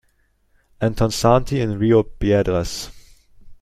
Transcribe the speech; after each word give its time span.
Antonsanti 0.79 1.59
in 1.63 1.77
Rio 1.77 2.01
Piedras. 2.03 2.89